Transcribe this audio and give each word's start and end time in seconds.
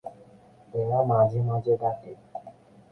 এরা 0.73 0.99
মাঝে 1.11 1.39
মাঝে 1.49 1.73
ডাকে। 1.81 2.11